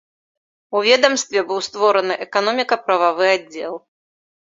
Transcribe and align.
У 0.77 0.79
ведамстве 0.87 1.43
быў 1.51 1.59
створаны 1.67 2.13
эканоміка-прававы 2.25 3.29
аддзел. 3.35 3.75